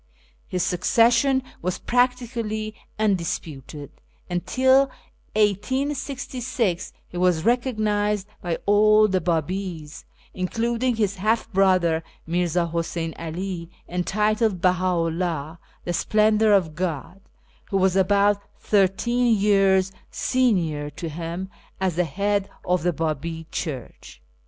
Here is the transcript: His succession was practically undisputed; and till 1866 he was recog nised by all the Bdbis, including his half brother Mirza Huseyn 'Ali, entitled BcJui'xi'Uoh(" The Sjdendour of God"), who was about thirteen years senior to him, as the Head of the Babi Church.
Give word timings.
His 0.47 0.63
succession 0.63 1.43
was 1.61 1.77
practically 1.77 2.73
undisputed; 2.97 3.91
and 4.31 4.43
till 4.47 4.87
1866 5.35 6.91
he 7.09 7.17
was 7.19 7.43
recog 7.43 7.75
nised 7.77 8.25
by 8.41 8.57
all 8.65 9.07
the 9.07 9.21
Bdbis, 9.21 10.05
including 10.33 10.95
his 10.95 11.17
half 11.17 11.51
brother 11.53 12.03
Mirza 12.25 12.67
Huseyn 12.73 13.13
'Ali, 13.19 13.69
entitled 13.87 14.59
BcJui'xi'Uoh(" 14.59 15.59
The 15.85 15.91
Sjdendour 15.91 16.57
of 16.57 16.73
God"), 16.73 17.21
who 17.69 17.77
was 17.77 17.95
about 17.95 18.41
thirteen 18.57 19.37
years 19.37 19.91
senior 20.09 20.89
to 20.89 21.09
him, 21.09 21.47
as 21.79 21.95
the 21.97 22.05
Head 22.05 22.49
of 22.65 22.81
the 22.81 22.91
Babi 22.91 23.45
Church. 23.51 24.19